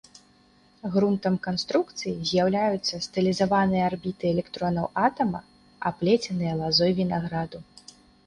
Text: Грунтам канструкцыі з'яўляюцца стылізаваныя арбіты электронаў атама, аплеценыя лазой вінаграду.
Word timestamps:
Грунтам 0.93 1.35
канструкцыі 1.47 2.13
з'яўляюцца 2.29 2.95
стылізаваныя 3.07 3.83
арбіты 3.89 4.25
электронаў 4.33 4.85
атама, 5.05 5.39
аплеценыя 5.91 6.53
лазой 6.63 6.91
вінаграду. 7.01 7.57